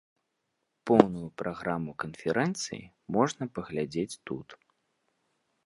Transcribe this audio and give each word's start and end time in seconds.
Поўную 0.91 1.27
праграму 1.41 1.91
канферэнцыі 2.05 2.81
можна 3.19 3.43
паглядзець 3.59 4.19
тут. 4.31 4.47